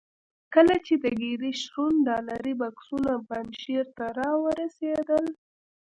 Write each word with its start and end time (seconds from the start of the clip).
کله 0.53 0.75
چې 0.85 0.93
د 1.03 1.05
ګیري 1.19 1.51
شرون 1.61 1.93
ډالري 2.07 2.53
بکسونه 2.61 3.11
پنجشیر 3.27 3.85
ته 3.97 4.05
را 4.19 4.31
ورسېدل. 4.43 5.25